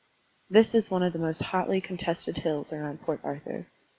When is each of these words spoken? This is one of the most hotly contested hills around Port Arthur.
This 0.49 0.73
is 0.73 0.89
one 0.89 1.03
of 1.03 1.13
the 1.13 1.19
most 1.19 1.43
hotly 1.43 1.79
contested 1.79 2.37
hills 2.39 2.73
around 2.73 3.01
Port 3.01 3.19
Arthur. 3.23 3.67